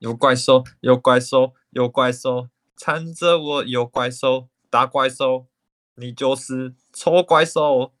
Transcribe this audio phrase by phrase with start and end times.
[0.00, 5.46] 有怪兽，有怪兽，有怪兽缠着我，有怪兽，打怪兽，
[5.94, 7.92] 你就是臭怪兽。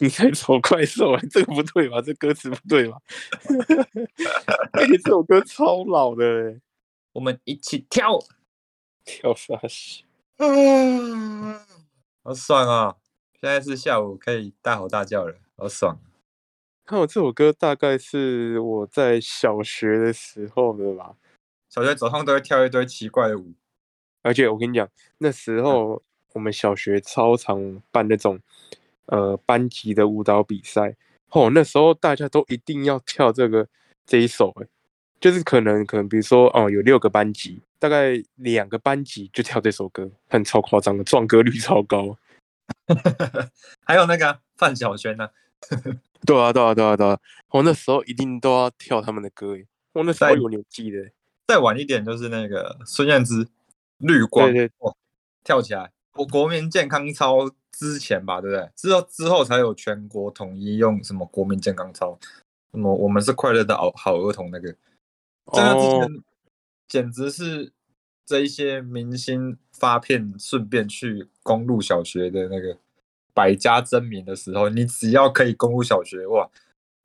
[0.00, 1.20] 你在丑怪兽啊？
[1.30, 2.00] 这个不对吧？
[2.00, 2.96] 这歌词不对吧？
[4.72, 6.60] 哎、这首歌超老的欸，
[7.12, 8.18] 我们一起跳，
[9.04, 10.04] 跳啥戏？
[10.38, 11.60] 嗯，
[12.22, 12.96] 好爽啊！
[13.38, 16.00] 现在是下午，可以大吼大叫了，好爽。
[16.86, 21.14] 看我这首歌大概是我在小学的时候的吧，
[21.74, 23.52] 小学早上都会跳一堆奇怪的舞，
[24.22, 24.88] 而且我跟你讲，
[25.18, 26.00] 那时候
[26.32, 28.38] 我们小学超常办那种
[29.06, 30.94] 呃班级的舞蹈比赛，
[31.30, 33.66] 哦，那时候大家都一定要跳这个
[34.06, 34.68] 这一首，哎，
[35.18, 42.16] 就是可能可能比如说哦有六个班级，大概两个班级就跳这首歌，很超夸张的，撞歌率超高。
[43.84, 45.28] 还有那个啊范晓萱呢，
[46.24, 47.18] 对啊，对啊，对啊，对啊！
[47.48, 51.12] 我那时候一定都要跳他们的歌诶，我那时候在有年纪的欸，
[51.46, 53.48] 再晚一点就是那个孙燕姿，
[53.98, 54.94] 绿光，对对哇，
[55.42, 55.90] 跳起来。
[56.12, 58.70] 国国民健康操之前吧，对不对？
[58.76, 62.18] 之后之后才有全国统一用什么国民健康操，
[62.72, 64.70] 什么我们是快乐的好好儿童那个，
[65.52, 66.24] 在那之哦，前
[66.86, 67.72] 简直是
[68.24, 72.78] 这一些明星发片顺便去公路小学的那个
[73.34, 76.48] 百家争鸣的时候，你只要可以公路小学，哇，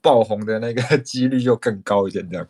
[0.01, 2.47] 爆红的那个 几率就更高一点，这样。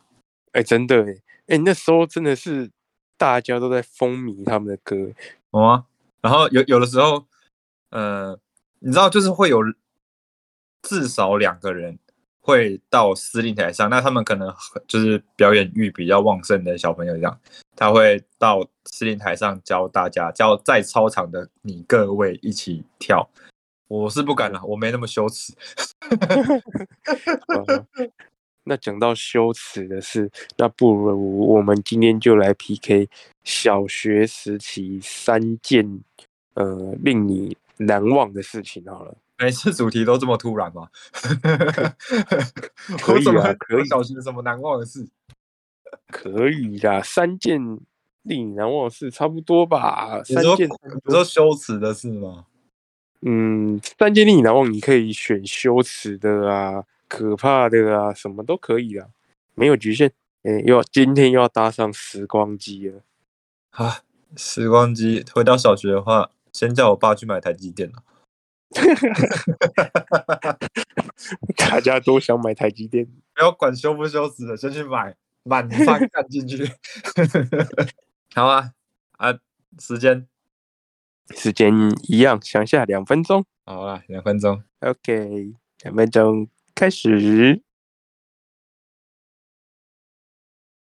[0.52, 2.70] 哎，真的诶，哎，那时候真的是
[3.18, 5.16] 大家都在风靡他们的歌欸，
[5.50, 5.84] 哦啊，
[6.22, 7.26] 然后有有的时候，
[7.90, 8.40] 呃，
[8.80, 9.60] 你知道，就是会有
[10.84, 11.98] 至少两个人
[12.40, 17.40] 会到司令台上，那他们可能很就是表演欲比较旺盛的小朋友这样，
[17.76, 23.28] 他会到司令台上教大家，教在操场的你各位一起跳。
[23.88, 25.52] 我是不敢了，我没那么羞耻。
[28.70, 33.10] 呃那讲到羞耻的事，那不如我们今天就来 PK
[33.44, 36.02] 小学时期三件
[36.54, 39.18] 呃令你难忘的事情好了。
[39.40, 40.88] 每次主题都这么突然吗？
[43.02, 45.08] 可以啊可以我小学有什么难忘的事？
[46.12, 47.60] 可以啦，三件
[48.22, 50.22] 令你难忘的事差不多吧？
[50.24, 52.46] 三件，你说羞耻的事吗？
[53.22, 59.08] 嗯，三件令你难忘，你可以选羞耻的啊、可怕的啊，什么都可以啊，
[59.56, 60.14] 没有局限。
[60.44, 63.02] 诶、又要今天又要搭上时光机了。
[63.72, 64.00] 啊，
[64.38, 68.04] 时光机回到小学的话，先叫我爸去买台积电了。
[71.58, 76.70] 大家都想买台积电，不要管羞不羞耻的，先去买，满翻干进去。
[78.36, 78.72] 好啊
[79.18, 79.34] 啊，
[79.80, 80.28] 时间
[81.36, 81.74] 时间
[82.08, 83.44] 一样，想下两分钟。
[83.66, 84.64] 好了，两分钟。
[84.80, 86.48] OK，两分钟
[86.80, 87.62] 开始。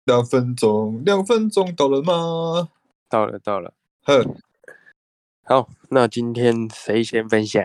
[0.05, 2.69] 两分钟，两分钟到了吗？
[3.09, 3.73] 到了，到了。
[4.03, 4.37] 哼，
[5.45, 7.65] 好，那今天谁先分享？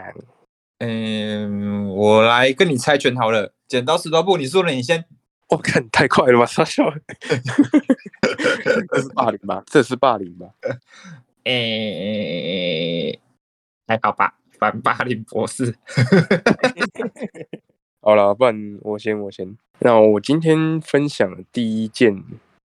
[0.80, 5.04] 嗯，我来跟你猜拳好了，剪刀石头布，你输了，你先。
[5.50, 6.86] 我、看太快了吧，傻笑。
[8.94, 9.62] 这是霸凌吧？
[9.68, 10.48] 这是霸凌吧？
[11.44, 13.20] 诶、
[13.88, 15.76] 还好吧，反霸凌博士。
[18.04, 19.56] 好了，不然我先，我先。
[19.78, 22.24] 那我今天分享的第一件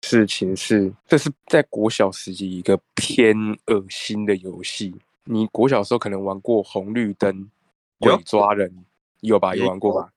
[0.02, 3.36] 事情是，这是在国小时期一个偏
[3.66, 4.92] 恶心的游戏。
[5.24, 7.48] 你国小时候可能玩过红绿灯、
[7.98, 8.84] 有鬼抓人，
[9.20, 9.54] 有吧？
[9.54, 10.12] 有玩过吧？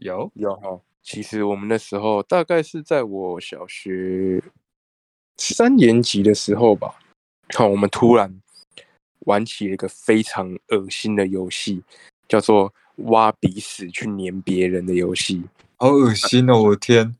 [0.00, 0.78] 有，有哈。
[1.02, 4.42] 其实我们那时候大概是在我小学
[5.38, 6.94] 三年级的时候吧，
[7.54, 8.38] 好，我们突然
[9.20, 11.82] 玩起了一个非常恶心的游戏，
[12.28, 15.42] 叫做挖鼻屎去粘别人的游戏。
[15.76, 16.62] 好恶心哦！
[16.62, 17.16] 我的天，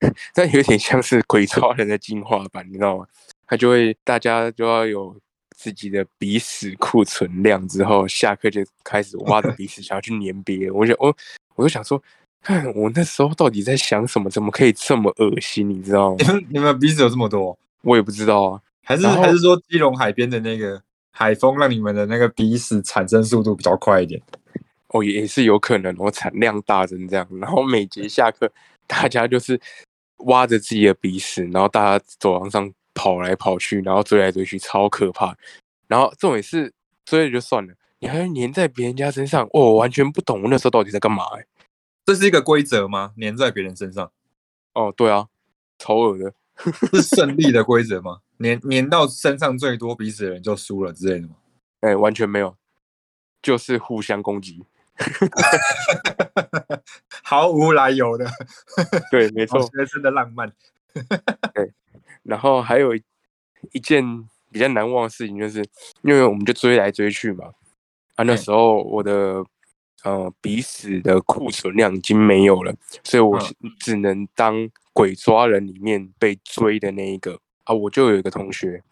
[0.34, 3.06] 但有点像是鬼抓人的进化版，你知道吗？
[3.46, 5.16] 他就会大家就要有
[5.56, 10.72] 自己的鼻屎库存量，之后下课就开始挖着鼻屎想要去粘别人。
[10.74, 11.14] 我想，我
[11.54, 12.02] 我就想说，
[12.42, 15.68] 看我那时候到底在想什么，怎么可以这么恶心？
[15.68, 16.24] 你知道吗你？
[16.26, 17.56] 们你们鼻子有这么多？
[17.82, 18.60] 我也不知道啊。
[18.82, 24.20] 还是还是说基隆海边的那个海风让你们的那个鼻屎产生速度比较快一点？
[24.94, 27.28] 哦，也也是有可能，我产量大成这样。
[27.40, 28.48] 然后每节下课，
[28.86, 29.60] 大家就是
[30.18, 35.36] 挖着自己的鼻屎，然后大家走廊上跑来跑去，然后追来追去，超可怕。
[35.88, 36.72] 然后重点是
[37.04, 41.46] 追了就算了，你还要粘在别人家身上，哦，我完全不懂我那时候到底在干嘛、欸。
[42.06, 43.14] 这是一个规则吗？
[43.20, 44.12] 粘在别人身上
[44.74, 45.26] 哦，对啊，
[45.76, 46.32] 超恶的。
[46.92, 48.20] 是 胜利的规则吗？
[48.38, 51.34] 粘粘到身上最多鼻屎的人就输了之类的吗？
[51.80, 52.56] 哎、完全没有，
[53.42, 54.64] 就是互相攻击。
[57.22, 58.26] 毫无来由的，
[59.10, 59.68] 对，没好错。
[59.70, 60.52] 学生的浪漫。
[62.22, 63.02] 然后还有一
[63.72, 64.04] 一件
[64.50, 65.64] 比较难忘的事情，就是
[66.02, 67.46] 因为我们就追来追去嘛，
[68.14, 69.44] 啊，那嗯时候我的
[70.04, 73.38] 呃鼻屎的库存量已经没有了，所以我
[73.80, 77.74] 只能当鬼抓人里面被追的那一个啊。
[77.74, 78.82] 我就有一个同学，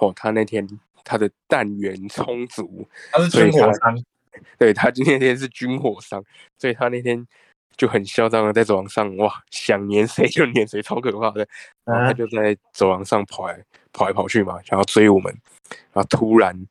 [0.00, 0.66] 哦，他那天
[1.04, 3.96] 他的弹源充足，他是军火商，
[4.58, 6.22] 对他今天那天是军火商，
[6.58, 7.26] 所以他那天
[7.76, 11.46] 就很嚣张的在走廊上，哇，想撵谁就撵谁，超可怕的。
[11.84, 15.32] 然后他嗯就在走廊上跑来跑来跑去嘛，想要追我们，
[15.92, 16.66] 然后突然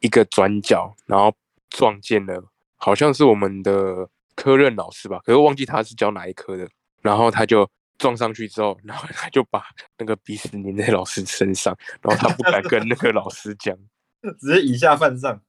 [0.00, 1.34] 一个转角，然后
[1.70, 2.44] 撞见了，
[2.76, 6.68] 好像是我们的科任老师吧，可是忘记他是教哪一科的。
[7.00, 9.64] 然后他就撞上去之后，然后他就把
[9.98, 13.76] 那个鼻屎粘在老师身上，然后他不敢跟那个老师讲。
[14.40, 15.40] 直接以下犯上。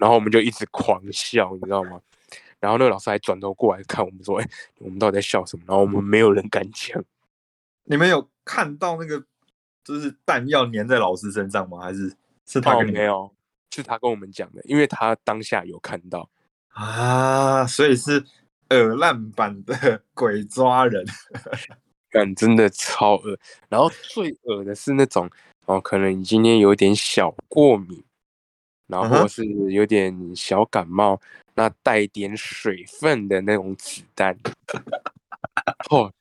[0.00, 2.00] 然后我们就一直狂笑，你知道吗？
[2.58, 4.48] 然后那个老师还转头过来看我们说：“哎、
[4.78, 7.02] 我们到底在笑什么？”然后我们没有人敢讲。
[7.84, 9.24] 你们有看到那个
[9.82, 11.80] 就是弹药粘在老师身上吗？
[11.80, 12.14] 还是
[12.46, 13.34] 是他哦，跟你没有，
[13.70, 16.28] 是他跟我们讲的，因为他当下有看到。
[16.68, 17.66] 啊？
[17.66, 18.24] 所以是
[18.68, 21.04] 耳烂版的 鬼抓人。
[22.10, 23.38] 感真的超恶。
[23.68, 25.30] 然后最恶的是那种
[25.64, 28.04] 哦，可能你今天有点小过敏，
[28.90, 31.20] 然后是有点小感冒，
[31.54, 34.36] 那带点水分的那种子弹，
[35.90, 36.12] 哦，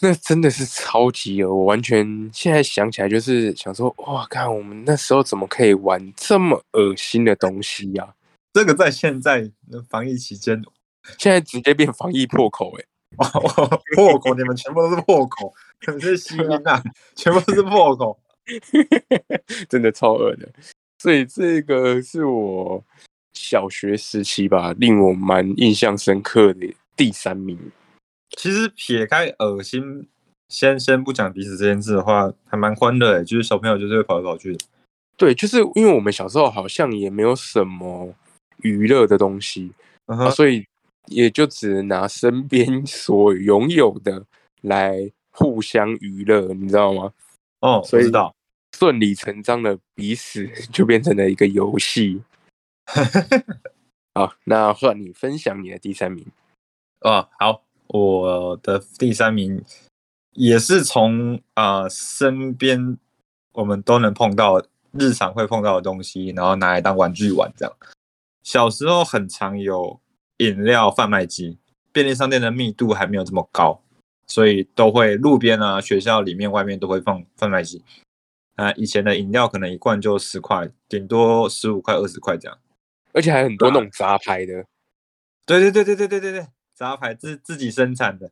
[0.00, 1.54] 那真的是超级恶。
[1.54, 8.14] 我完全现在想起来就是想说，哇，看我们那时候怎么可以玩这么恶心的东西呀、
[8.54, 10.62] 这个在现在的防疫期间，
[11.18, 12.84] 现在直接变防疫破口哎、
[13.18, 15.52] 哦， 破口，你们全部都是破口，
[15.86, 16.82] 你们是吸音啊，
[17.14, 18.18] 全部都是破口。
[19.68, 20.48] 真的超恶的。
[21.00, 22.84] 所以这个是我
[23.32, 27.58] 小学时期吧，令我蛮印象深刻的第三名。
[28.36, 30.06] 其实撇开恶心，
[30.50, 34.58] 先先不讲彼此这件事的话，还蛮欢乐诶，就是小朋友就是会跑来跑去的。
[35.16, 38.14] 对，就是因为我们小时候好像也没有什么
[38.58, 39.72] 娱乐的东西、
[40.04, 40.66] 啊，嗯哼，所以
[41.06, 44.26] 也就只能拿身边 所拥有的
[44.60, 47.10] 来互相娱乐，你知道吗？
[47.60, 48.34] 哦，所以我知道。
[48.80, 52.22] 顺理成章的彼此 就变成了一个游戏。
[54.14, 56.26] 好，那换你分享你的第三名。
[57.04, 59.62] 哦，好，我的第三名
[60.32, 62.96] 也是从啊、身边
[63.52, 67.76] 我们都能碰到、日常会碰到的东西，然后拿来当玩具玩这样。
[68.42, 70.00] 小时候很常有
[70.38, 71.58] 饮料贩卖机，
[71.92, 73.82] 便利商店的密度还没有这么高，
[74.26, 77.84] 所以都会路边啊、学校里面、外面都会放贩卖机。
[78.60, 82.58] 啊，以前的饮料可能一罐就十块，顶多十五块、二十块这样。
[83.12, 84.66] 而且还很多那种杂牌的，
[85.46, 88.30] 对对对对对对对对，杂牌自自己生产的。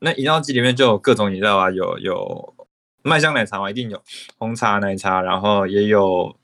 [0.00, 2.68] 那饮料机里面就有各种饮料啊，有有
[3.02, 4.02] 麦香奶茶嘛，一定有
[4.38, 6.36] 红茶、奶茶，然后也有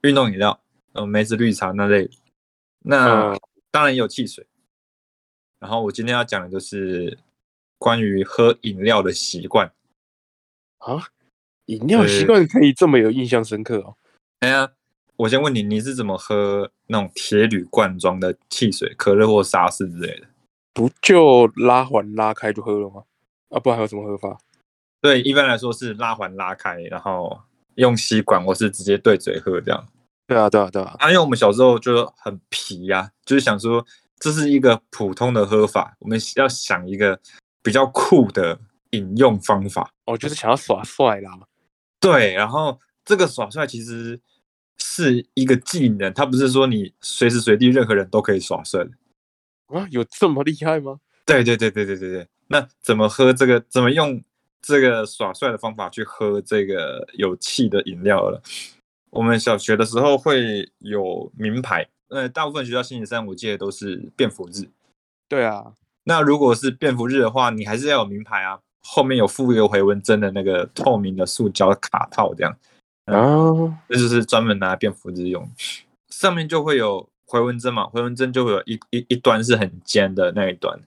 [0.00, 0.60] 运动饮料，
[0.92, 2.10] 呃，梅子绿茶那类。
[2.80, 3.40] 那、嗯
[3.70, 4.46] 当然也有汽水。
[5.58, 7.18] 然后我今天要讲的就是
[7.78, 9.72] 关于喝饮料的习惯。
[10.76, 11.08] 啊，
[11.66, 13.96] 饮料习惯可以这么有印象深刻哦。
[14.40, 14.68] 哎呀，
[15.16, 20.26] 我先问你，你是怎么喝那种铁铝罐装的汽水、可乐或沙士之类的？
[20.74, 23.02] 不就拉环拉开就喝了吗？
[23.50, 24.38] 啊，不然还有什么喝法？
[25.00, 27.40] 对，一般来说是拉环拉开，然后
[27.74, 29.86] 用吸管或是直接对嘴喝这样。
[30.26, 30.96] 对啊，对啊，对啊。
[30.98, 33.84] 啊，因为我们小时候就很皮呀、就是想说
[34.18, 37.20] 这是一个普通的喝法，我们要想一个
[37.62, 38.58] 比较酷的
[38.90, 39.90] 饮用方法。
[40.06, 41.38] 哦，就是想要耍帅啦。
[42.02, 44.20] 对，然后这个耍帅其实
[44.76, 48.90] 是一个技能，它不是说你随时随地任何人都可以耍帅的。
[49.68, 50.98] 啊，有这么厉害吗？
[51.24, 52.28] 对对对对对对对。
[52.48, 53.60] 那怎么喝这个？
[53.70, 54.22] 怎么用
[54.60, 58.42] 这个耍帅的方法去喝这个有气的饮料了？
[59.10, 64.68] 我们小学的时候会有名牌，呃，大部分学校星期三我记得都是便服日。
[65.28, 65.72] 对啊，
[66.04, 72.56] 那如果是便服日的话，你还是要有名牌啊，后面有附一个回纹针的那个透明的塑胶卡套，这样，
[73.06, 75.48] 啊，这就是专门拿来变福字用。
[76.08, 80.78] 上面就会有回纹针嘛，回纹针就会有一一一端是很尖的那一端，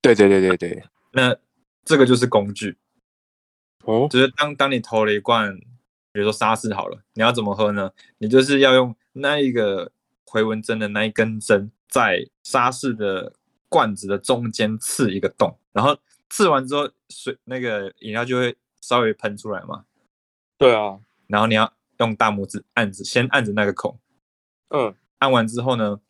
[0.00, 0.84] 对对对对对。
[1.12, 1.36] 那
[1.84, 2.76] 这个就是工具，
[3.84, 5.58] 哦，就是当当你投了一罐，
[6.12, 7.90] 比如说沙士好了，你要怎么喝呢？
[8.18, 9.90] 你就是要用那一个
[10.26, 13.32] 回纹针的那一根针，在沙士的
[13.68, 15.98] 罐子的中间刺一个洞，然后
[16.30, 19.84] 刺完之后，水那个饮料就会稍微喷出来嘛，
[20.58, 23.98] 对啊，然后你要用大拇指按着，先按着那个孔，
[24.68, 26.00] 嗯，按完之后呢，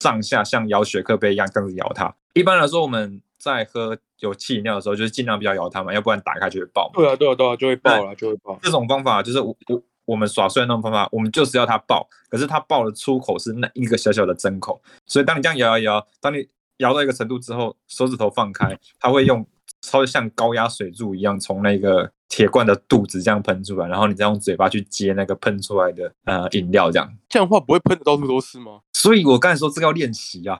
[0.00, 6.94] 上下像摇雪克杯一样这样子摇它，一般来说，我们在喝有气饮料的时候，就是尽量不要摇它嘛，要不然打开就会爆嘛。
[6.96, 8.58] 对啊，对啊，对啊，就会爆了，就会爆。
[8.62, 19.46] 这种方法就是我我我们耍帅那种方法，我们就是要它爆，可是它爆的出口是那一个小小的针口，所以当你这样摇摇摇，当你摇到一个程度之后，手指头放开，它会用
[19.82, 27.12] 超像高压水柱一样从那个铁罐的肚子这样喷出来，然后你再用嘴巴去接那个喷出来的呃饮料，这样。
[27.28, 28.80] 这样的话不会喷的到处都是吗？
[28.92, 30.58] 所以我刚才说这个要练习啊，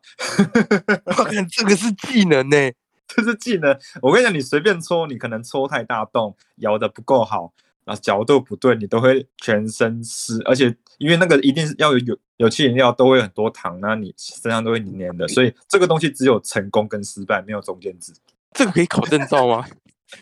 [1.04, 2.56] 我 看这个是技能呢、
[3.08, 3.76] 这是技能。
[4.00, 7.52] 我跟你讲，你随便搓，你可能搓太大洞，摇的不够好，
[7.84, 18.12] 然后角度不对，你都会全身湿，而且因为那个一定是要有有有气饮料都会很多糖，那你身上都会黏黏的，所以这个东西只有成功跟失败，没有中间值。
[18.52, 19.66] 这个可以考证照吗？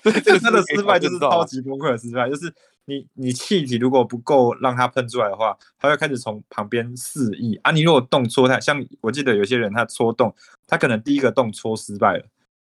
[0.02, 2.52] 这 这个真的失败就是超级崩溃的失败，就是
[2.86, 7.70] 你你气体如果不够让它喷出来的话，它会开始从旁边肆意啊。
[7.70, 10.34] 你如果动戳它，像我记得有些人他戳洞，
[10.66, 12.24] 他可能第一个洞戳失败了，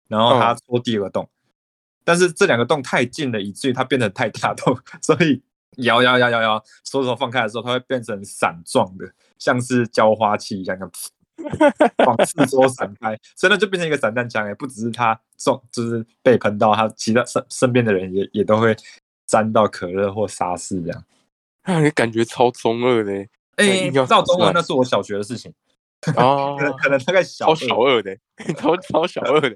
[0.08, 1.28] 然后他戳第二个洞，
[2.04, 5.42] 但是这两个洞太近了，以至于它变得太大洞， 所以
[5.76, 9.04] 摇摇摇摇摇，手指放开的时候，它会变成伞状的，
[9.38, 10.90] 像是浇花器一样，这样
[12.06, 18.76] 往四周散开，所以那就变成一个散弹枪哎，不只是他中，就是被喷到，他其他身身边的人也也都会
[19.26, 21.04] 沾到可乐或沙士这样。
[21.62, 23.28] 让你感觉超中二的、欸。
[23.56, 25.52] 哎、硬要到中二那是我小学的事情，
[26.16, 28.16] 哦可能可能大概小小二的、
[28.56, 29.54] 超超小二的。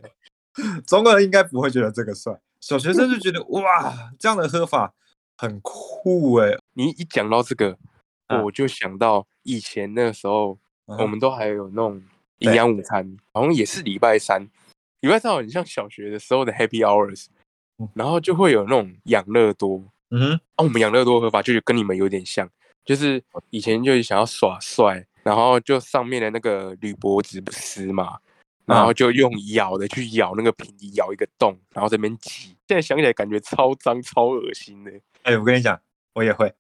[0.86, 4.92] 中二应该不会觉得这个帅，小学生就觉得哇，这样的喝法
[5.36, 7.76] 很酷哎、你一讲到这个，
[8.26, 11.94] 啊我就想到以前那个时候，嗯我们都还有那种
[12.38, 14.46] 营对养午餐，好像也是礼拜三，
[15.00, 17.26] 礼拜三很像小学的时候的 Happy Hours，
[17.78, 22.48] 嗯然后就会有那种养乐多，嗯哼，啊，我们养乐多喝法就是跟你们有点像，
[22.84, 28.18] 就是以前就是想要耍帅，然后就上面的那个铝箔纸不撕嘛，
[28.66, 32.54] 然后就用咬的去咬那个瓶底，咬一个洞，然后这边挤。
[32.66, 34.92] 现在想起来感觉超脏、超恶心的。
[35.22, 35.78] 哎、我跟你讲，
[36.14, 36.52] 我也会。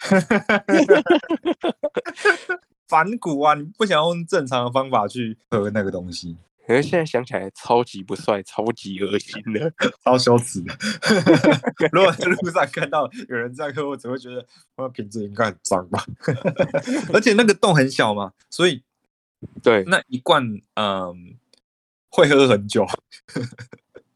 [2.94, 3.54] 反骨啊！
[3.54, 9.72] 你不想用正常的方法去喝那个东西，可是现在想起来超级不帅、超级恶心的。
[10.04, 10.72] 超羞耻的。
[11.90, 14.46] 如果在路上看到有人在喝，我只会觉得
[14.76, 16.06] 那瓶子应该很脏吧。
[17.12, 18.84] 而且那个洞很小嘛，所以
[19.60, 21.34] 对，那一罐嗯
[22.10, 22.86] 会喝很久。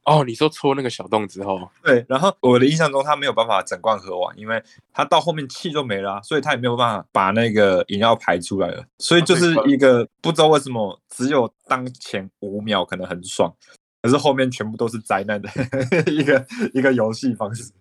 [0.08, 4.62] 哦，你说戳那个小洞之后，对，然后我的印象中他没有办法整罐喝完，因为
[4.92, 13.54] 他到后面气就没了啊、所以他也没有办法把那个饮料排出来了，所以就是一个不知道为什么只有当前五秒可能很爽，
[14.02, 15.48] 可是后面全部都是灾难的
[16.10, 17.72] 一个一个游戏方式。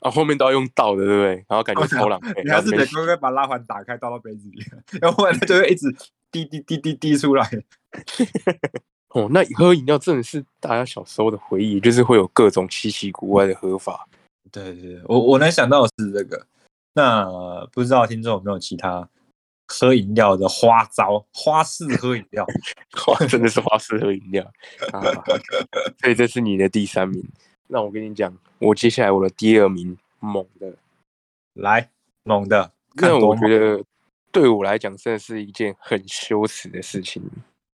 [0.00, 1.34] 啊，后面都要用倒的，对不对？
[1.48, 2.42] 然后感觉超浪费。
[2.44, 4.60] 你还是得然后这边乖乖把拉环打开倒到杯子里，
[5.00, 5.94] 要 不然它就会一直
[6.32, 7.48] 滴滴滴滴滴出来。
[9.14, 14.06] 哦，那喝饮料真的是大家小时候的回忆，就是会有各种稀奇古怪的喝法。
[14.50, 16.46] 对对对，我我能想到的是这个。
[16.94, 17.24] 那
[17.72, 19.08] 不知道听众有没有其他
[19.68, 22.44] 喝饮料的花招、花式喝饮料？
[23.06, 24.44] 哇，真的是花式喝饮料
[24.92, 25.00] 啊！
[26.00, 27.24] 所以这是你的第三名。
[27.68, 30.74] 那我跟你讲，我接下来我的第二名猛的，
[31.54, 31.88] 来，
[32.24, 33.82] 猛的，看那我觉得
[34.30, 37.22] 对我来讲真的是一件很羞耻的事情，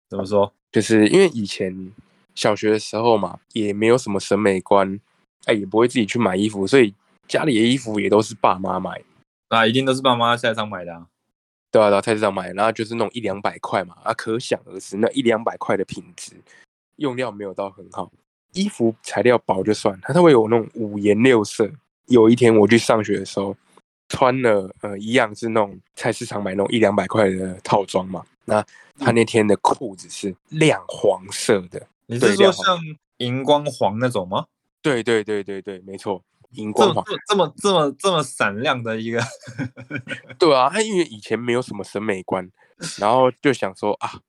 [0.08, 0.52] 怎么说？
[0.70, 1.92] 就是因为以前
[2.34, 4.98] 小学的时候嘛，也没有什么审美观，
[5.44, 6.94] 哎，也不会自己去买衣服，所以
[7.28, 9.00] 家里的衣服也都是爸妈买。
[9.48, 11.06] 啊，一定都是爸妈在菜市场买的啊。
[11.70, 16.32] 对啊，到菜市场买，然后就是那种一两百块嘛，啊，可想而知，那一两百块的品质，
[16.96, 18.10] 用料没有到很好，
[18.52, 21.70] 衣服材料薄就算，它它会有那种五颜六色。
[22.06, 23.56] 有一天我去上学的时候，
[24.08, 28.64] 穿了呃一样是那种菜市场买那种一两百块的套装嘛，那
[28.98, 32.78] 他那天的裤子是亮黄色的，你是说像
[33.18, 34.46] 荧光黄那种吗？
[34.82, 37.02] 对对对对对，没错，荧光黄。
[37.26, 39.22] 这么这么这么闪亮的一个，
[40.38, 42.48] 对啊，他因为以前没有什么审美观，
[43.00, 44.20] 然后就想说啊，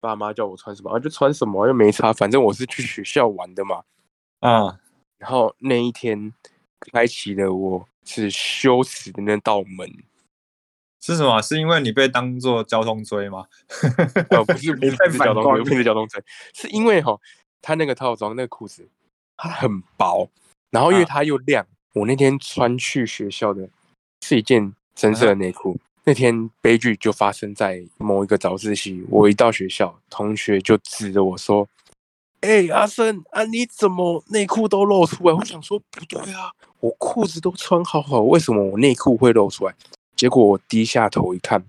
[0.00, 3.82] 爸妈叫我穿什么，啊就穿什么，又没差，反正我是去学校玩的嘛。
[4.40, 4.78] 啊，
[5.18, 6.32] 然后那一天
[6.92, 9.90] 开启了我是羞耻的那道门，
[11.00, 11.40] 是什么？
[11.42, 13.46] 是因为你被当做交通锥吗？
[14.30, 16.22] 呃，不是不你是 交通锥，不是交通锥，
[16.54, 17.18] 是因为哈，
[17.62, 18.88] 他那个套装那个裤子
[19.36, 20.28] 它很薄，
[20.70, 23.68] 然后因为啊它又亮，我那天穿去学校的
[24.22, 25.78] 是一件深色的内裤。
[26.06, 31.66] 那天悲剧就发生在某一个早自习，我一到学校，同学就指着我说
[32.44, 39.74] ：“哎、阿生啊，你怎么内裤都露出来？”我想说不对啊，我裤子都穿好好，为什么我内裤会露出来？
[40.14, 41.64] 结果我低下头一看，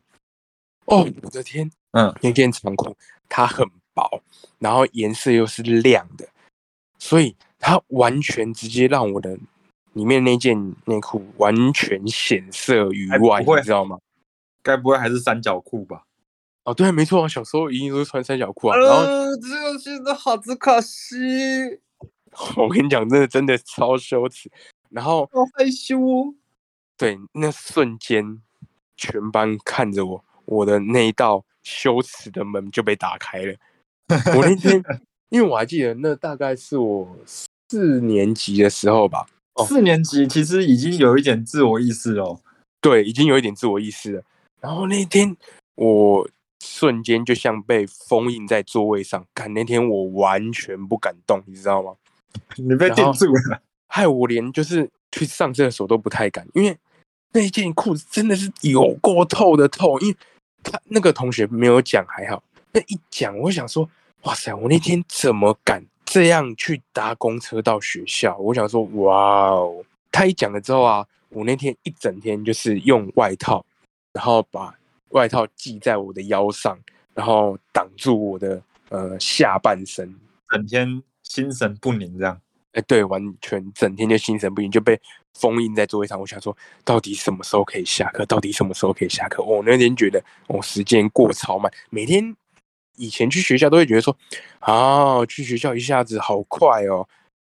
[0.86, 2.96] 哦，我的天，嗯，那件长裤
[3.28, 4.22] 它很薄，
[4.60, 6.28] 然后颜色又是亮的，
[7.00, 9.38] 所以它完全直接让我的
[9.94, 13.98] 里面那件内裤完全显色于外，你知道吗？
[14.62, 16.05] 该不会还是三角裤吧？
[16.66, 18.78] 哦，对，没错，小时候一定都是穿三角裤啊。
[18.78, 21.16] 然后呃，这个真的好只可惜，
[22.58, 24.52] 我跟你讲，真的真的超羞耻。
[24.90, 26.34] 然后好害羞哦。
[26.98, 28.42] 对，那瞬间
[28.98, 33.56] 全班看着我，我的那一道羞耻的门就被打开了。
[34.36, 34.84] 我那天，
[35.30, 42.40] 因为我还记得那大概是我四年级的时候吧，哦四年级其实已经有一点自我意识了哦。
[42.82, 44.24] 对，已经有一点自我意识了。
[44.62, 45.36] 然后那天
[45.76, 46.28] 我
[46.66, 51.94] 瞬间就像被封印在座位上，看那天我完全不敢动，你知道吗？
[52.58, 53.62] 你被定住了。
[53.88, 56.76] 害我连就是去上厕所都不太敢，因为
[57.32, 60.00] 那件裤子真的是有够透的透。
[60.00, 60.18] 因为
[60.64, 63.88] 他那个同学没有讲还好，那一讲，我想说，
[64.24, 68.36] 哇塞，我那天怎么敢这样去搭公车到学校？
[68.38, 69.86] 我想说，哇哦！
[70.12, 73.66] 他一讲了之后啊，我那天一整天就是用外套，
[74.12, 74.74] 然后把
[75.16, 76.78] 外套系在我的腰上，
[77.14, 80.14] 然后挡住我的呃下半身。
[80.50, 82.40] 整天心神不宁这样。
[82.74, 85.00] 哎，对，完全整天就心神不宁，就被
[85.34, 86.20] 封印在座位上。
[86.20, 88.26] 我想说，到底什么时候可以下课？
[88.26, 89.42] 到底什么时候可以下课？
[89.42, 91.72] 我那天觉得，我、时间过超慢。
[91.90, 92.36] 每天
[92.98, 94.16] 以前去学校都会觉得说，
[94.60, 97.08] 啊，去学校一下子好快哦，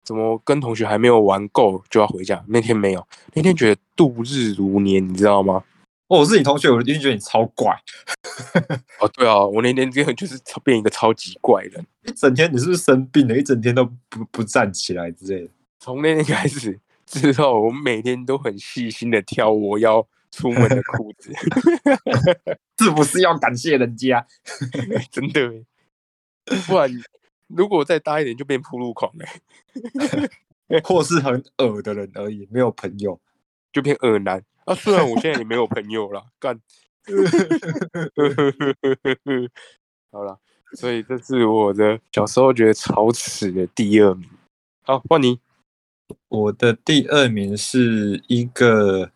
[0.03, 2.43] 怎么跟同学还没有玩够就要回家？
[2.47, 5.63] 那天没有，那天觉得度日如年，你知道吗？
[6.11, 7.73] 哦，我是你同学，我一定觉得你超怪。
[8.99, 11.85] 哦，对啊，我那天真的就是超变一个超级怪人。
[12.03, 13.37] 一整天你是不是生病了？
[13.37, 15.53] 一整天都不不站起来之类的。
[15.79, 21.31] 从那天开始之后，我每天都很细心的挑我要出门的裤子，
[22.83, 24.27] 是不是要感谢人家？
[25.09, 25.65] 真的欸，
[26.67, 26.91] 不然
[27.47, 29.09] 如果再大一点就变铺路狂
[30.67, 33.17] 哎，或是很恶的人而已，没有朋友。
[33.73, 34.75] 就变恶男啊。
[34.75, 36.59] 虽然我现在也没有朋友了，干。
[40.11, 40.37] 好了，
[40.73, 44.29] 所以这是我的小时候觉得超耻的第二名。
[44.83, 45.39] 好，换你。
[46.27, 49.11] 我的第二名是一个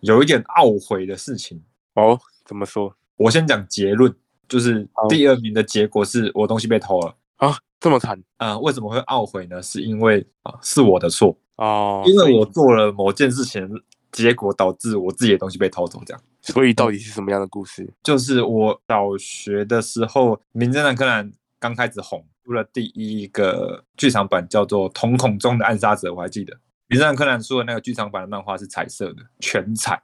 [0.00, 1.62] 有一点懊悔的事情。
[1.94, 4.14] 哦，怎么说我先讲结论，
[4.48, 7.16] 就是第二名的结果是我东西被偷了。
[7.36, 7.58] 啊？
[7.80, 9.62] 这么惨啊、为什么会懊悔呢？
[9.62, 12.04] 是因为啊、是我的错，哦？
[12.06, 16.02] 因为我做了某件事情，结果导致我自己的东西被偷走。
[16.04, 17.92] 这样，所以到底是什么样的故事？
[18.02, 26.54] 就是我小学的时候，《名侦探柯南》刚开始红，出了第一个剧场版，叫做《瞳孔中的暗杀者》，我还记得。
[26.88, 30.02] 《名侦探柯南》出的那个剧场版的漫画是彩色的，全彩，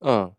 [0.00, 0.32] 嗯，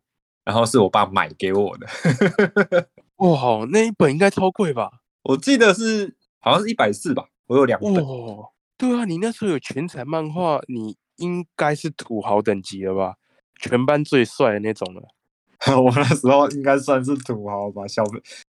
[0.45, 4.89] 然后是我爸买给我的，哇，那一本应该超贵吧？
[5.23, 7.93] 我记得是好像是一百四吧，我有两本。
[7.95, 8.45] 哇，
[8.77, 13.15] 对啊，你那时候有全彩漫画，你应该是土豪等级了吧？
[13.59, 15.03] 全班最帅的那种了。
[15.75, 18.03] 我那时候应该算是土豪吧，小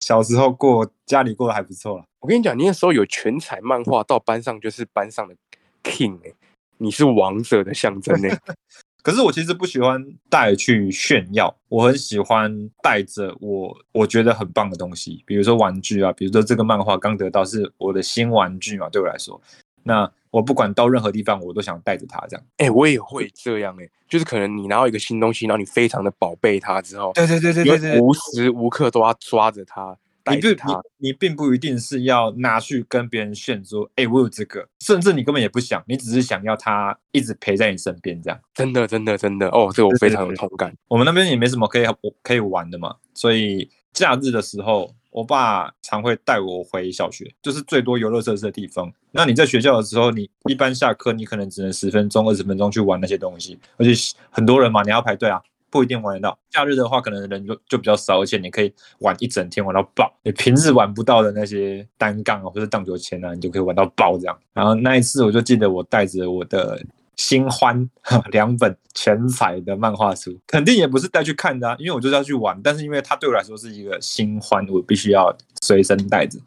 [0.00, 2.04] 小时候过家里过得还不错了。
[2.20, 5.36] 我跟你讲，你那时候有全彩漫画，到班上就是班上的
[5.82, 6.32] king 哎、
[6.78, 8.40] 你是王者的象征哎、
[9.04, 19.38] 可是我其实不喜欢带去炫耀，我很喜欢带着我我觉得很棒的东西，比如说玩具啊，比如说这个漫画刚得到是我的新玩具嘛，对我来说，
[19.82, 22.44] 那我不管到任何地方，我都想带着它这样。
[22.56, 30.54] 哎、我也会这样哎、就是可能你拿到一个新东西，然后你非常的宝贝它之后，对对对对对对，无时无刻都要抓着它，带你不你。
[30.98, 38.40] 你并不一定是要拿去跟别人炫说，哎、我有这个，甚至你根本也不想，你只是想要它一直陪在你身边这样。
[38.54, 40.74] 真的，真的，真的哦，这个我非常有同感。
[40.88, 41.86] 我们那边也没什么可以
[42.24, 48.92] 可以玩的嘛，所以假日的时候，我爸常会带我回小学，就是最多游乐设施的地方。
[49.12, 53.92] 那你在学校的时候，你一般下课你可能只能十分钟、二十分钟去玩那些东西，而且
[54.28, 56.36] 很多人嘛，你要排队啊，不一定玩得到。
[56.50, 60.12] 假日的话，可能人就就比较少，而且你可以玩一整天玩到爆。
[60.24, 64.36] 你平日玩不到的那些单杠啊，或者荡秋千啊，你就可以玩到爆这样。
[64.52, 66.82] 然后那一次，我就记得我带着我的
[67.16, 67.88] 新欢
[68.32, 72.60] 两本全彩的漫画书，肯定也不是带去看的啊，因为我就是要去玩。
[72.62, 76.38] 但是因为它对我来说是一个新欢，我必须要随身带着。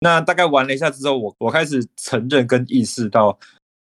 [0.00, 3.38] 那大概玩了一下之后，我我开始承认跟意识到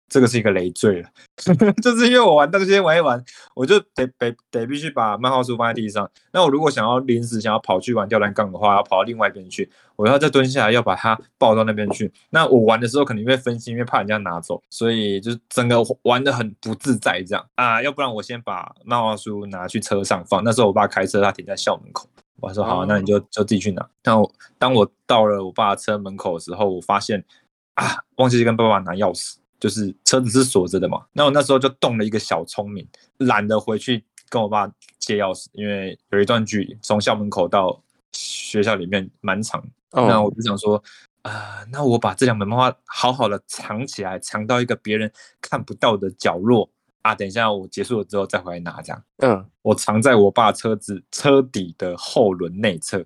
[0.08, 1.08] 这个是一个累赘了，
[1.82, 3.22] 就是因为我玩到这些玩一玩，
[3.54, 6.10] 我就得得得必须把漫画书放在地上。
[6.32, 12.10] 那我如果想要临时想要跑去玩吊单杠的话，要跑到另外一边去，我要再蹲下来要把它抱到那边去。
[12.30, 17.82] 那我玩的时候肯定会分心，因为怕人家拿走，所以就是整个玩的很不自在这样啊。
[17.82, 22.08] 要不然我先把漫画书拿去车上放，那时候我爸开车，他停在校门口。
[22.40, 23.84] 我说好，哦那你就就自己去拿。
[24.00, 27.24] 但我当我到了我爸车门口的时候，我发现
[27.74, 27.84] 啊，
[28.16, 31.04] 忘记跟爸爸拿钥匙，就是车子是锁着的嘛。
[31.12, 32.86] 那我那时候就动了一个小聪明，
[33.18, 39.62] 懒得回去跟我爸借钥匙，因为有一段距离，从校门口到学校里面蛮长。
[39.90, 40.82] 那哦我就想说，
[41.22, 46.68] 啊、那我把这两本漫画好好的藏起来，藏到一个别人看不到的角落
[47.02, 47.14] 啊。
[47.14, 49.02] 等一下我结束了之后再回来拿，这样。
[49.18, 53.04] 嗯我藏在我爸车子车底的后轮内侧，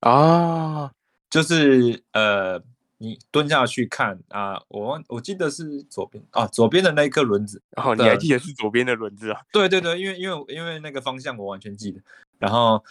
[0.00, 0.90] 啊，
[1.28, 2.60] 就是呃，
[2.98, 7.62] 你蹲下去看啊，我忘我记得是左边啊，左边的那一颗轮子。
[7.70, 9.40] 然后你还记得是左边的轮子啊？
[9.52, 12.00] 对对对，因为因为因为那个方向我完全记得，
[12.38, 12.82] 然后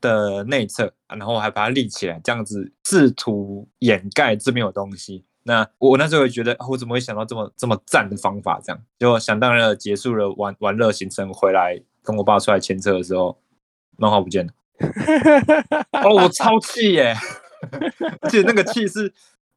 [0.00, 5.24] 的内侧，啊然后我还把它立起来，这样子试图掩盖这边有东西。
[5.44, 8.60] 那我那时候也觉得，啊我怎么会想到这么这么赞的方法？
[8.62, 13.36] 这样，结果想当然了，结束了玩玩乐行程回来，跟我爸出来牵车的时候，
[13.96, 14.52] 漫画不见了。
[16.04, 17.14] 哦，我超气耶！
[18.20, 19.12] 而且那个气是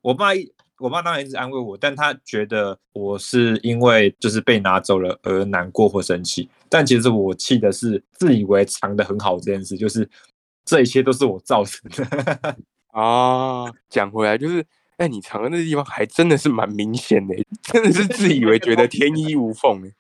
[0.06, 6.48] 我爸一，我爸当然一直安慰我，但他觉得我是因为就是被拿走了而难过或生气。
[6.70, 10.08] 但其实我气的是自以为藏的很好这件事，就是
[10.64, 12.56] 这一切都是我造成的。
[12.94, 14.64] 啊，讲回来就是，
[14.98, 17.34] 哎，你藏的那个地方还真的是蛮明显的，
[17.74, 19.92] 真的是自以为觉得天衣无缝 哎。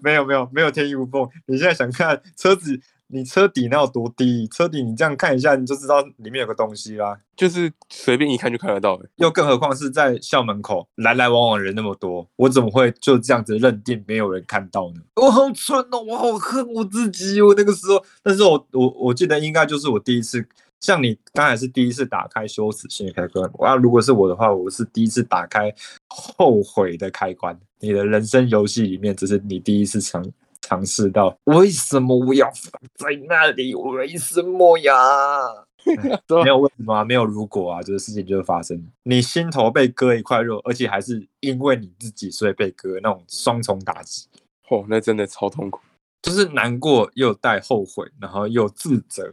[0.00, 1.28] 没有没有没有天衣无缝。
[1.46, 4.46] 你现在想看车子，你车底那有多低？
[4.48, 7.18] 车底你这样看一下，你就知道里面有个东西啦。
[7.36, 9.08] 就是随便一看就看得到的。
[9.16, 15.00] 又更何况是在校门口来来往往人那么多，我怎么会就这样子认定没有人看到呢？
[15.16, 17.40] 我好蠢哦，我好恨我自己。
[17.40, 20.46] 我那个时候，但是我我我记得应该就是我第一次，
[20.80, 25.74] 像你刚才是第一次打开羞耻心的开关，我要如果是我的话，我是第一次打开
[26.08, 27.58] 后悔的开关。
[27.80, 30.22] 你的人生游戏里面，这是你第一次尝
[30.68, 33.74] 尝试到，为什么我要放在那里？
[33.74, 34.92] 为什么呀？
[35.88, 38.86] 没有为什么、啊，没有如果啊，这个事情就会发生。
[39.04, 44.26] 你心头被割一块肉，而且还是因为你自己所以被割，那种双重打击，
[44.68, 45.80] 哦，那真的超痛苦。
[46.20, 49.32] 就是难过又带后悔，然后又自责，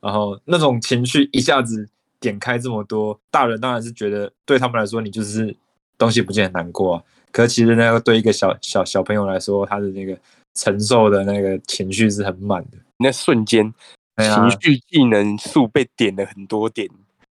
[0.00, 1.88] 然后那种情绪一下子
[2.20, 3.18] 点开这么多。
[3.28, 5.56] 大人当然是觉得对他们来说，你就是
[5.98, 7.02] 东西不见很难过啊。
[7.32, 10.16] 可是其实那个对一个小小小朋友来说，他的那个
[10.54, 12.78] 承受的那个情绪是很满的。
[12.98, 13.72] 那瞬间，
[14.16, 16.88] 啊情绪技能数被点了很多点。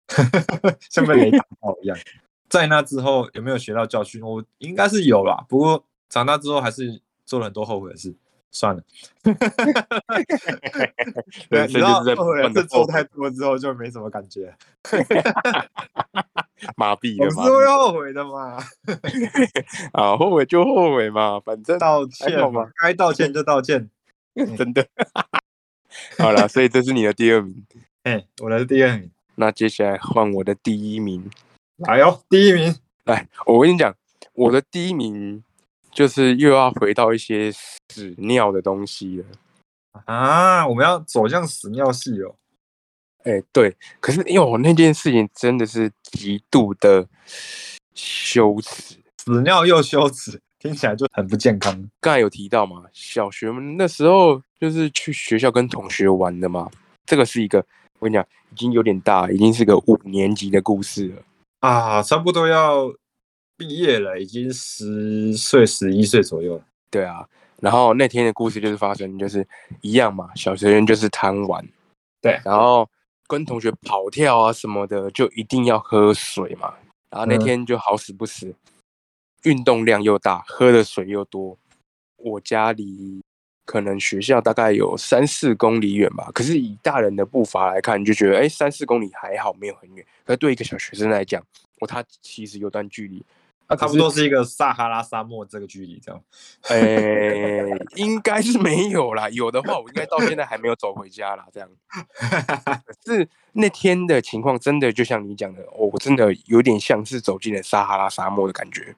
[0.90, 1.96] 像被雷打到一样。
[2.50, 4.20] 在那之后有没有学到教训？
[4.22, 8.14] 我应该是有啦，不过长大之后还是做了很多后悔的事。
[8.54, 8.82] 算了，
[9.24, 9.32] 你
[11.72, 14.54] 知道后悔事做太多之后就没什么感觉。
[16.76, 18.56] 麻痹的嘛我是会后悔的嘛，
[19.92, 23.88] 啊，后悔就后悔嘛，反正道歉嘛吧，该道歉就道歉。
[24.56, 24.86] 真的。
[26.18, 27.66] 好了，所以这是你的第二名。
[28.04, 31.30] 哎、我的第二名，那接下来换我的第一名。
[31.76, 32.74] 来哦，第一名。
[33.04, 33.94] 来，我跟你讲，
[34.34, 35.42] 我的第一名
[35.90, 39.26] 就是又要回到一些屎尿的东西了。
[40.06, 42.34] 啊，我们要走向屎尿系哦。
[43.24, 47.06] 哎、对，可是因为我那件事情真的是极度的
[47.94, 48.96] 羞耻。
[49.24, 51.72] 屎尿又羞耻，听起来就很不健康。
[52.00, 56.68] 刚才有提到嘛，小学那时候就是去学校跟同学玩的嘛，
[57.06, 57.64] 这个是一个
[58.00, 61.22] 我跟你讲，已经有点大，已经是个五年级的故事了。
[61.60, 62.92] 啊，差不多要
[63.56, 66.64] 毕业了，已经十岁、十一岁左右了。
[66.90, 67.24] 对啊，
[67.60, 69.46] 然后那天的故事就是发生，就是
[69.80, 71.64] 一样嘛，小学生就是贪玩，
[72.20, 72.90] 对然后
[73.32, 76.74] 跟同学跑跳啊什么的，就一定要喝水嘛。
[77.08, 78.54] 然后那嗯天就好死不死，
[79.44, 81.56] 运动量又大，喝的水又多。
[82.18, 83.22] 我家离
[83.64, 90.06] 可能学校大概有三四公里远吧，可是以大人的步伐来看，你就觉得哎，三四公里还好，没有很远。
[90.26, 91.42] 可是对一个小学生来讲，
[91.80, 93.24] 我，他其实有段距离。
[93.72, 96.22] 那差不多是一个撒哈拉沙漠这个距离，这样。
[96.70, 101.46] 诶、应该是没有啦，有的话我应该到现在还没有走回家啦。
[101.52, 101.68] 这样，
[102.84, 108.94] 可是那天的情况真的就像你讲的，哦我真的有点像是走进了撒哈拉沙漠的感觉，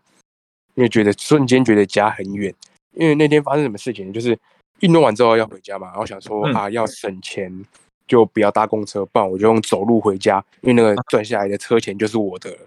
[0.74, 2.54] 因为觉得瞬间觉得家很远。
[2.92, 4.38] 因为那天发生什么事情，就是
[4.80, 7.64] 运动完之后要回家嘛，然后想说、嗯啊要省钱，
[8.06, 12.58] 就不要搭公车，不然我就用走路回家，因为那个赚下来的车钱就是我的了。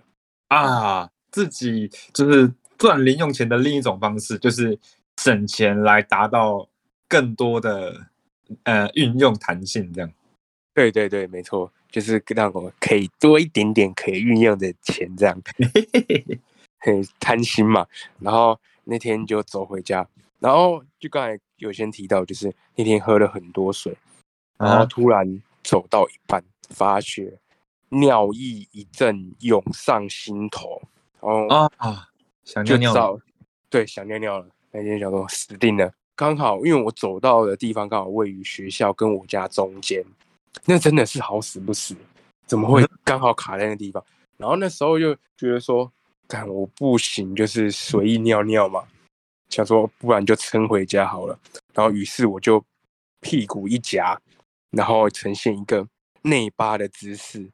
[0.50, 4.76] 啊，自己就是赚零用钱的另一种方式，就是
[5.18, 6.68] 省钱来达到
[7.08, 8.08] 更多的
[8.64, 10.12] 呃运用弹性，这样。
[10.74, 15.40] 对对对，没错，就是让我可以多一点点可以运用的钱，这样。
[16.82, 17.86] 很贪心嘛。
[18.20, 20.08] 然后那天就走回家，
[20.40, 23.96] 然后就刚才有先提到，就是那天喝了很多水，
[24.58, 27.38] 然后啊，突然走到一半，发觉
[27.90, 30.82] 尿意一阵涌上心头，
[31.22, 32.08] 然后啊啊，
[32.44, 33.20] 想尿尿了
[33.70, 34.48] 对想尿尿了。
[34.72, 40.04] 那天想说死定了，刚好因为我走到的地方刚好位于学校跟我家中间，
[40.66, 41.96] 那真的是好死不死，
[42.46, 44.04] 怎么会 刚好卡在那地方？
[44.38, 45.92] 然后那时候就觉得说，
[46.28, 48.84] 看我不行，就是随意尿尿嘛，
[49.50, 51.40] 想说不然就撑回家好了。
[51.74, 52.64] 然后于是我就
[53.22, 54.20] 屁股一夹，
[54.70, 55.88] 然后呈现一个
[56.22, 57.50] 内八的姿势，然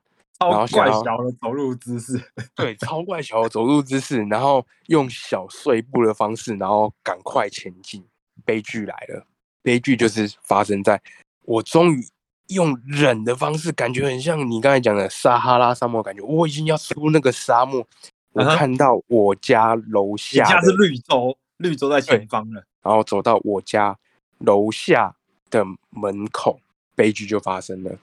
[0.52, 2.22] 超怪后小的走路姿势，
[2.56, 8.04] 对，超怪小的走路姿势，然后用小碎步的方式，然后赶快前进。
[8.46, 9.26] 悲剧来了，
[9.62, 11.00] 悲剧就是发生在
[11.44, 12.06] 我终于
[12.48, 17.88] 用忍的方式，感觉很像你刚才讲的撒哈拉沙漠，感觉我已经要出那个沙漠。
[18.34, 22.64] 我看到我家楼下的，家是绿洲，绿洲在前方了。
[22.82, 23.96] 然后走到我家
[24.40, 25.16] 楼下
[25.50, 26.60] 的门口，
[26.96, 27.96] 悲剧就发生了。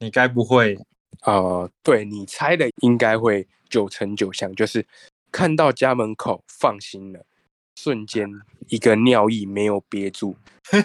[0.00, 0.76] 你该不会
[1.22, 4.86] 呃，对你猜的应该会九成九像，就是
[5.32, 7.24] 看到家门口放心了，
[7.74, 8.28] 瞬间
[8.68, 10.36] 一个尿意没有憋住，
[10.70, 10.80] 直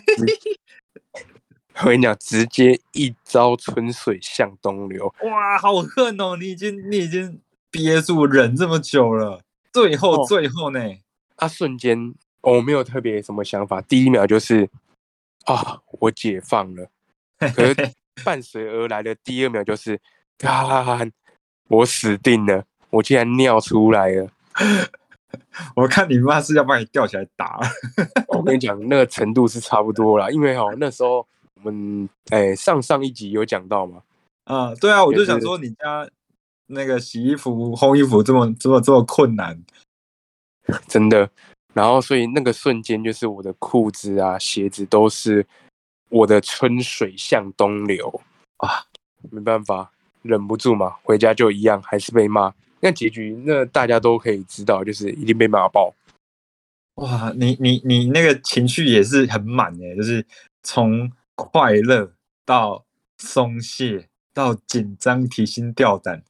[1.84, 5.14] 我跟你讲，直接一朝春水向东流。
[5.24, 6.36] 哇，好恨哦！
[6.36, 7.40] 你已经你已经
[7.72, 9.42] 憋住忍这么久了，
[9.72, 10.80] 最后哦最后呢？
[11.38, 14.68] 啊，瞬间、哦我没有特别什么想法，第一秒就是
[15.46, 16.90] 啊，我解放了。
[17.38, 17.76] 可是
[18.24, 20.00] 伴随而来的第二秒就是
[20.48, 21.00] 啊，
[21.68, 24.30] 我死定了，我竟然尿出来了。
[25.76, 27.60] 我看你妈是要把你吊起来打。
[28.28, 31.26] 我跟你讲，那个程度是差不多啦，因为哦，那时候
[31.64, 34.02] 我们哎、上上一集有讲到嘛，
[34.46, 36.10] 啊，对啊，我就想说你家
[36.68, 39.62] 那个洗衣服、烘衣服这么这么这么困难，
[40.88, 41.30] 真的。
[41.74, 45.46] 然后所以那个瞬间，就是我的裤子啊、鞋子都是
[46.10, 48.22] 我的春水向东流
[48.58, 48.84] 啊，
[49.30, 49.90] 没办法，
[50.22, 52.54] 忍不住嘛，回家就一样，还是被骂。
[52.80, 55.94] 那结局，那大家都可以知道，就是一定被骂爆。
[56.96, 60.26] 哇，你你你那个情绪也是很满诶，就是
[60.64, 62.14] 从快乐
[62.46, 62.86] 到
[63.18, 66.24] 松懈到紧张、提心吊胆，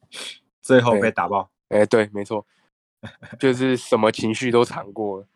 [0.61, 1.49] 最后被打爆。
[1.69, 2.45] 哎、对，没错，
[3.39, 5.27] 就是什么情绪都尝过了。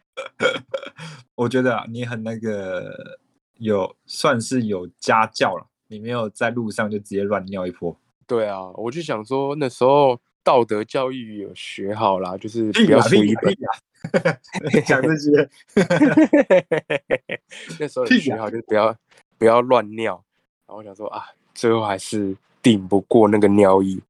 [1.35, 3.19] 我觉得啊，你很那个
[3.57, 7.97] 有算是有家教了，你没有在路上就直接乱尿一泼。
[8.27, 13.55] 对啊，我就想说那时候道德教育有学好啦，就是不要呀屁呀出一本！
[14.85, 15.49] 讲这些，
[17.79, 18.95] 那时候学好，就是不要
[19.37, 20.23] 不要乱尿。
[20.67, 24.01] 然后我想说啊，最后还是顶不过那个尿意，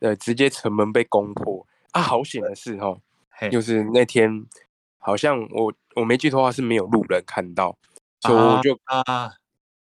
[0.00, 2.00] 呃，直接城门被攻破啊！
[2.00, 2.96] 好险的是哈，
[3.30, 4.46] 嘿就是那天
[4.98, 7.76] 好像我我没记错的话是没有路人看到，
[8.20, 9.32] 所以我就啊，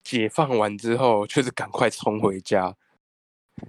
[0.03, 2.75] 解放完之后就是赶快冲回家。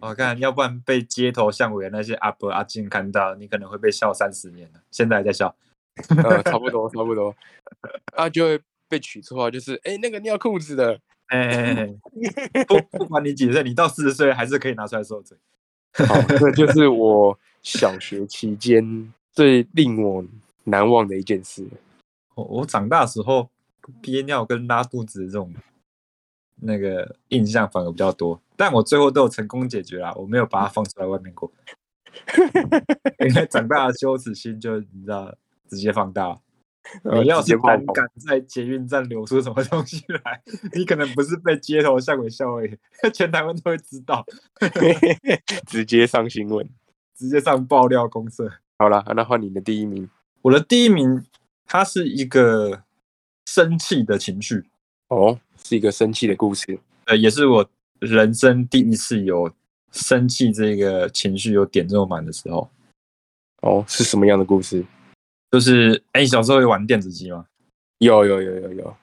[0.00, 4.80] 我看要不然被街头巷尾的那些阿伯阿静看到，你可能会被笑三十年了。
[4.90, 5.54] 现在还在笑，
[6.08, 7.34] 呃，差不多，差不多，
[8.16, 11.86] 啊，就会被取绰号，就是哎、那个尿裤子的，哎、
[12.66, 15.36] 不不管你几岁，你到四十岁还是可以拿出来受罪。
[16.06, 20.24] 好，这就是我小学期间最令我
[20.64, 21.66] 难忘的一件事。
[22.34, 23.48] 我我长大的时候
[24.00, 25.54] 憋尿跟拉肚子这种
[26.64, 31.50] 那个印象反而比较多，但我最后都有成功解决啦，我没有把它放出来外面过，
[33.26, 35.34] 因为长大的羞耻心就你知道
[35.68, 36.38] 直接放大。
[37.02, 40.42] 呃你要是胆敢在捷运站流出什么东西来，
[40.74, 42.78] 你可能不是被街头巷尾笑而已，
[43.14, 44.22] 全台湾都会知道，
[45.66, 46.68] 直接上新闻。
[47.16, 48.52] 直接上爆料公社。
[48.78, 50.10] 好了，那换你的第一名
[50.42, 51.24] 我的第一名，
[51.64, 52.82] 它是一个
[53.46, 54.64] 生气的情绪，
[55.08, 56.78] 哦，是一个生气的故事。
[57.06, 57.68] 呃，也是我
[58.00, 59.50] 人生第一次有
[59.92, 62.70] 生气这个情绪有点这么满的时候。
[63.62, 64.84] 哦，是什么样的故事？
[65.50, 67.46] 就是，哎、小时候有玩电子机吗？
[67.98, 68.96] 有有有有有，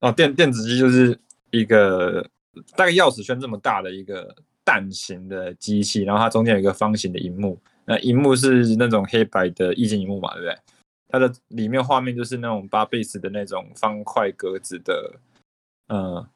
[0.00, 1.18] 哦，电电子机就是
[1.50, 2.28] 一个
[2.76, 10.58] 大概钥匙圈这么大的一个蛋形的机器，然后它中间有一个方形的荧幕，那荧幕是那种黑白的液晶荧幕嘛，对不对？
[11.08, 15.14] 它的里面画面就是那种八倍式的那种方块格子的，
[15.88, 16.28] 呃，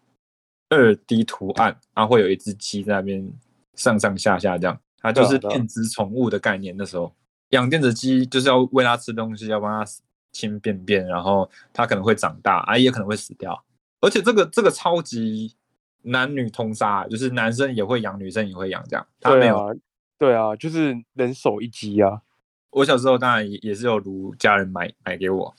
[0.69, 3.33] 二 D 图案，然后会有一只鸡在那边
[3.75, 6.77] 上上下下这样，它就是电子宠物的概念。
[6.77, 7.15] 那时候
[7.51, 9.91] 养电子鸡就是要喂它吃东西，要帮它
[10.33, 13.65] 清便便，然后它可能会长大，啊，也可能会死掉。
[14.01, 15.57] 而且这个这个超级
[16.03, 19.07] 男女通杀，就是男生也会养，女生也会养，这样。
[19.21, 19.57] 它没有。
[19.57, 19.75] 对啊，
[20.19, 22.23] 对啊，就是人手一鸡啊。
[22.71, 25.55] 我小时候当然也也是有如家人买买给我，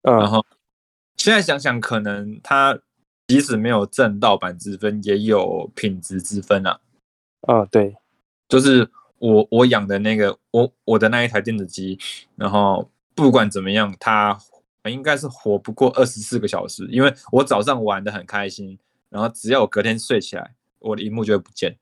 [0.00, 0.46] 然嗯，后
[1.16, 2.78] 现在想想，可能它
[3.32, 6.78] 即使没有正盗版之分，也有品质之分啊。
[7.46, 7.96] 啊，对，
[8.46, 11.98] 就是我我养的那个我我的那一台电子机，
[12.36, 14.38] 然后不管怎么样，它
[14.90, 21.74] 应该是活不过二十四个小时，因为我早上玩的很开心，然后只要我隔天睡起来，我的荧幕就会不见，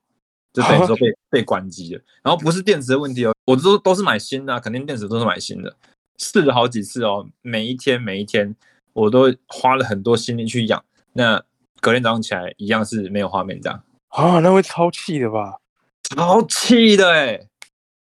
[0.53, 2.01] 就等于说被 被关机了。
[2.23, 5.75] 然后不是电池的问题哦，我都都是买新的啊，肯定电池都是买新的，
[6.17, 8.55] 试了好几次哦，每一天每一天
[8.93, 11.43] 我都花了很多心力去养，那
[11.79, 13.83] 隔天早上起来一样是没有画面这样。
[14.09, 15.57] 啊，那会超气的吧？
[16.03, 17.47] 超气的哎！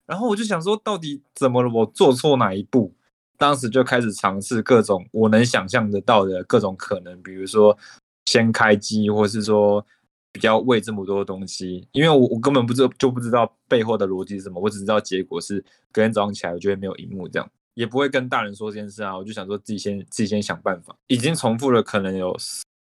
[0.07, 1.69] 然后我就想说，到底怎么了？
[1.69, 2.93] 我做错哪一步？
[3.37, 7.77] 当时就开始尝试各种我能想象得到的各种可能，比如说
[8.25, 9.85] 先开机，或是说
[10.31, 19.17] 比较喂这么多东西，因为我我根本不知道就不知道背后的逻辑是什么，我只知道结果是隔天早上起来我就会没有荧幕，这样也不会跟大人说这件事啊。
[19.17, 22.35] 我就想说自己先自己先想办法，已经重复了可能有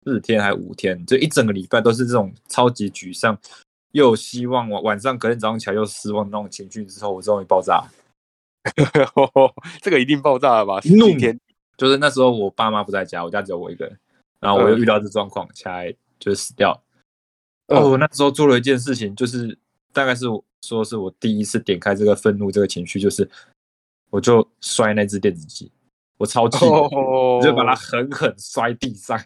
[0.03, 3.37] 四天还五天，就一整个礼拜都是这种超级沮丧，
[3.91, 7.83] 又希望晚晚上隔天早上起来又失望那种情绪之后，我终于爆炸。
[9.81, 10.79] 这个一定爆炸了吧？
[10.85, 11.39] 怒几天
[11.77, 13.99] 就是那时候我爸妈不在家，我家只有我一个人，
[14.39, 16.81] 然后我又遇到这状况，起来就是死掉。
[17.67, 19.57] 嗯哦，我那时候做了一件事情，就是
[19.91, 23.29] 大概是我说是我第一次点开这个愤怒这个情绪，就是
[24.09, 25.71] 我就摔那只电子机，
[26.17, 26.59] 我超气
[27.41, 29.17] 就把它狠狠摔地上，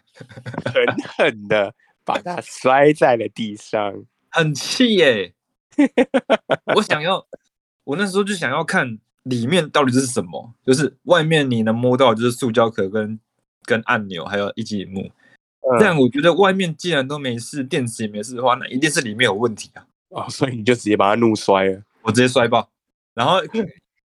[0.64, 0.84] 狠
[1.16, 1.74] 狠的
[2.04, 4.04] 把它摔在了地上。
[4.30, 5.32] 很气耶、
[6.74, 7.26] 我想要，
[7.84, 13.18] 我那时候就想要看里面到底是什么，就是外面你能摸到就是塑胶壳跟
[13.64, 15.10] 跟按钮，还有一级荧幕。
[15.78, 19.86] 这样我觉得外面既然都没事，电池也没事的话，那一定是里面有问题啊！
[20.08, 21.82] 哦，所以你就直接把它怒摔了。
[22.00, 22.70] 我直接摔爆，
[23.12, 23.38] 然后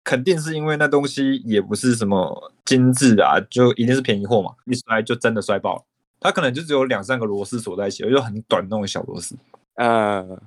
[0.02, 5.82] 肯定是因为那东西也不是什么精致啊，就一定是便宜货嘛，一摔就真的摔爆了。
[6.20, 9.34] 它可能就只有两三个螺丝锁在一起，就很短那种小螺丝。
[9.76, 10.38] 呃，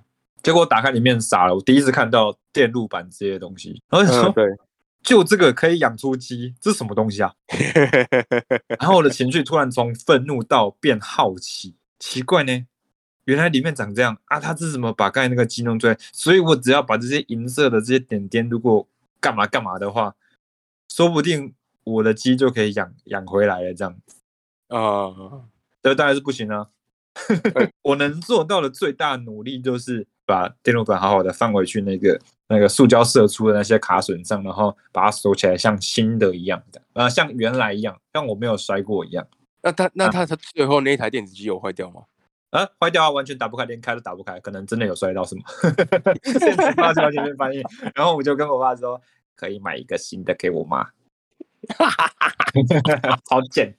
[0.44, 4.46] 结果我打开里面傻了，我第一次看到电路板这些东西，然后就说、嗯，对，
[5.02, 7.34] 就这个可以养出鸡，这是什么东西啊？
[8.80, 12.66] 然后我的情绪突然从愤怒到变好奇，奇怪呢，
[13.26, 14.39] 原来里面长这样啊！
[14.39, 15.98] 它是怎么把刚才那个鸡弄出来？
[16.12, 18.88] 所以我只要把这些银色的这些点点，如果
[19.24, 20.14] 干嘛干嘛的话，
[20.90, 21.56] 说不定
[21.86, 23.74] 我的鸡就可以养养回来了。
[23.74, 24.18] 这样子，
[24.68, 25.48] 啊，
[25.82, 26.68] 这当然是不行啊！
[27.84, 39.26] 我能做到的最大努力就是把电路板好好的放回去那个那个塑胶射出的那些卡损上，然后把它锁起来，像新的一样的，呃，像原来一样，像我没有摔过一样。
[39.62, 42.02] 那他那他他最后那一台电子机有坏掉吗？
[42.54, 45.42] 啊，坏掉啊，完全打不开，连开都打不开，可能真的有摔到什么，
[46.39, 47.63] 电池发出前面翻译，
[47.96, 49.02] 然后我就跟我爸说，
[49.36, 50.88] 可以买一个新的给我妈，
[53.28, 53.76] 超贱。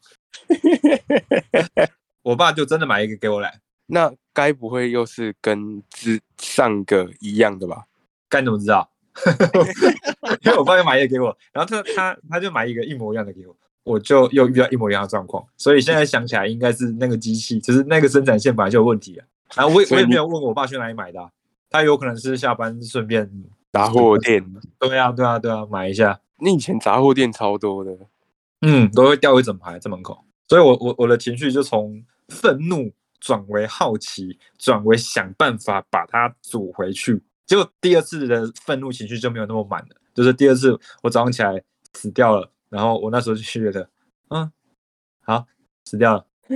[2.23, 7.85] 我爸就真的买一个给我来，那该不会又是跟之上个一样的吧？
[8.29, 8.91] 该怎么知道？
[10.43, 19.27] 因为我爸又买一个给我，然后他他他就买一个一模一样的给我，我就又遇到一模一样的状况，所以现在想起来应该是那个机器，就是那个生产线本来就有问题啊。
[19.55, 21.31] 然后我我也没有问我爸去哪里买的啊、
[21.71, 23.31] 他有可能是下班顺便，
[23.73, 24.45] 杂货店，
[24.79, 27.97] 对啊对啊对啊，买一下，你以前杂货店超多的，
[28.63, 37.23] 嗯，都会掉一整排在门口，所以我我我的情绪就从愤怒转为好奇，转为想办法把它煮回去。
[37.47, 43.89] 结果第二次的愤怒情绪就没有那么满了，就是第二次我早上起来死掉了，然后我那时候就觉得，
[44.31, 44.51] 嗯，
[45.23, 45.47] 好，
[45.85, 46.27] 死掉了，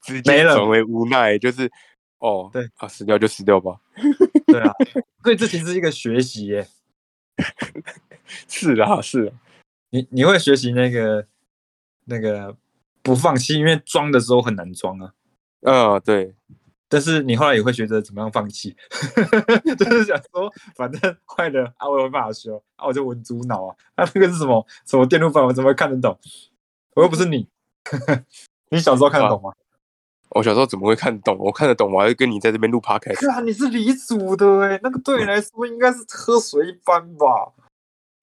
[0.00, 1.68] 直没了接转为无奈，就是
[2.18, 3.80] 哦，对啊，死掉就死掉吧。
[4.46, 4.72] 对啊，
[5.24, 6.68] 所以这其实是一个学习耶，
[8.46, 9.34] 是啊，是啊，
[9.90, 11.26] 你你会学习那个
[12.04, 12.56] 那个
[13.02, 15.12] 不放弃，因为装的时候很难装啊。
[15.62, 16.32] 嗯，对，
[16.88, 18.76] 但是你后来也会学着怎么样放弃，
[19.76, 26.18] 就是想说，反正坏了啊，我有办法修啊，我就文猪脑啊，啊，那个是什么什么电路板，我怎么会看得懂？
[26.94, 27.48] 我又不是你，
[28.70, 29.52] 你小时候看得懂吗？
[30.30, 31.36] 我小时候怎么会看得懂？
[31.38, 33.20] 我看得懂，我还会跟你在这边录 podcast。
[33.20, 37.52] 是啊，你是理组的哎，那个对你来说应该是喝水一般吧？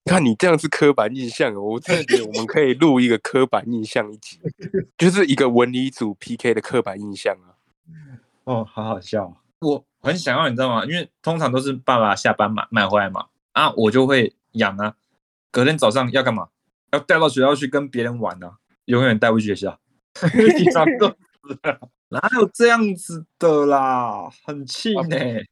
[0.05, 4.37] 看你这样是刻板印象哦，我真的觉得我们可以录一个刻板印象一集，
[4.97, 7.55] 就是一个文理组 PK 的刻板印象啊。
[8.45, 9.35] 哦，好好笑哦。
[9.59, 10.85] 我很想要，你知道吗？
[10.85, 14.95] 因为通常都是爸爸下班买买回来嘛，啊，我就会养啊。
[15.51, 16.49] 隔天早上要干嘛？
[16.91, 19.79] 要带到学校去跟别人玩啊，永远带不去学校，
[20.57, 21.79] 地上都是了
[22.09, 24.29] 哪有这样子的啦？
[24.45, 25.07] 很气呢。
[25.17, 25.45] 现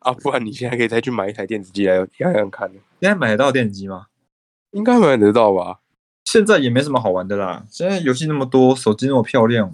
[0.00, 2.70] 啊，不然你现在可以再去买一台电子机来养养看，
[3.00, 4.06] 现在买得到电子机吗？
[4.72, 5.80] 应该买得到吧？
[6.24, 7.64] 现在也没什么好玩的啦。
[7.70, 9.72] 现在游戏那么多，手机那么漂亮，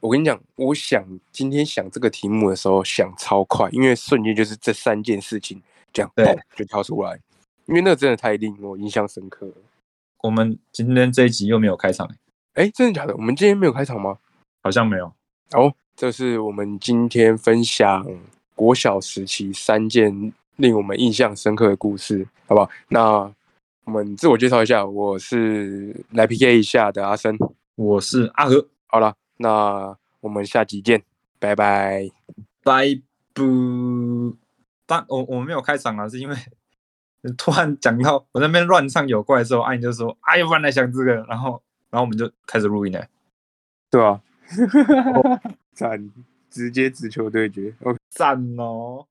[0.00, 5.60] 我跟你讲，我想今天想这个题目的时候想超快，因为瞬间就是这三件事情
[5.92, 7.18] 这样对就跳出来，
[7.66, 9.54] 因为那个真的太令我印象深刻了。
[10.22, 12.14] 我们今天这一集又没有开场、欸，
[12.62, 13.14] 哎，真的假的？
[13.16, 14.18] 我们今天没有开场吗？
[14.62, 15.12] 好像没有。
[15.52, 18.06] 哦，这是我们今天分享
[18.54, 22.68] 国小时期三件令我们印象深刻的故事，好不好？
[22.88, 23.32] 那
[23.84, 27.36] 我们自我介绍一下，我是来 PK 一下的阿生。
[27.76, 31.02] 我是阿和，好了，那我们下集见，
[31.38, 32.08] 拜拜。
[32.62, 33.00] 拜
[33.32, 34.36] 不。
[34.86, 36.36] 但我我们没有开场啊，是因为
[37.36, 43.06] 突然讲到我那边乱唱有怪的时候，阿姨就说：“哎呀，不然来想这个。”然后然后我们就开始录音了。
[43.90, 44.20] 对啊，
[45.74, 46.10] 赞，
[46.50, 47.74] 直接直球对决。
[47.82, 47.98] OK。
[48.10, 49.06] 赞哦！